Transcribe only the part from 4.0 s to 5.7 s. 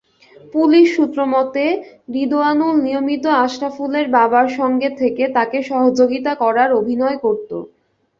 বাবার সঙ্গে থেকে তাঁকে